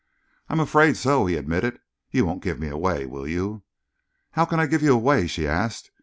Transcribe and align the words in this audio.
"I'm 0.49 0.59
afraid 0.59 0.97
so," 0.97 1.27
he 1.27 1.35
admitted. 1.35 1.77
"You 2.09 2.25
won't 2.25 2.41
give 2.41 2.59
me 2.59 2.69
away, 2.69 3.05
will 3.05 3.27
you?" 3.27 3.61
"How 4.31 4.45
can 4.45 4.59
I 4.59 4.65
give 4.65 4.81
you 4.81 4.93
away?" 4.95 5.27
she 5.27 5.45
asked. 5.47 5.91